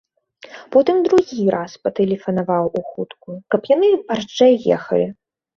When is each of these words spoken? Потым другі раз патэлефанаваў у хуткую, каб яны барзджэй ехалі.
Потым 0.75 0.95
другі 1.07 1.45
раз 1.57 1.71
патэлефанаваў 1.87 2.63
у 2.79 2.83
хуткую, 2.89 3.37
каб 3.55 3.71
яны 3.75 3.87
барзджэй 4.09 4.61
ехалі. 4.81 5.07